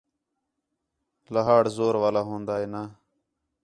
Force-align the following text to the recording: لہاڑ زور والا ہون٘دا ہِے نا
لہاڑ 1.33 1.63
زور 1.75 1.95
والا 2.01 2.21
ہون٘دا 2.27 2.55
ہِے 2.59 2.67
نا 2.73 2.83